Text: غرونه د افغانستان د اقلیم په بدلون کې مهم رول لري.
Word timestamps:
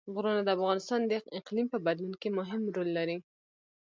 غرونه 0.13 0.41
د 0.43 0.49
افغانستان 0.57 0.99
د 1.05 1.11
اقلیم 1.39 1.67
په 1.71 1.77
بدلون 1.85 2.13
کې 2.21 2.29
مهم 2.39 2.61
رول 2.75 2.89
لري. 2.97 3.17